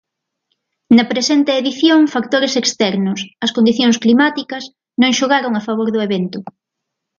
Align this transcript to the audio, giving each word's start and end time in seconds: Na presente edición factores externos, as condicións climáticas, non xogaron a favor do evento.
Na 0.97 1.05
presente 1.11 1.51
edición 1.61 1.99
factores 2.15 2.53
externos, 2.61 3.19
as 3.45 3.53
condicións 3.55 3.97
climáticas, 4.03 4.63
non 5.01 5.15
xogaron 5.19 5.53
a 5.55 5.61
favor 5.67 5.87
do 5.91 5.99
evento. 6.07 6.37